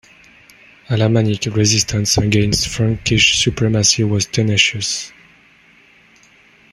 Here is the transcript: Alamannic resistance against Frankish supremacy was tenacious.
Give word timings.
Alamannic 0.87 1.55
resistance 1.55 2.17
against 2.17 2.69
Frankish 2.69 3.37
supremacy 3.39 4.03
was 4.03 4.25
tenacious. 4.25 5.11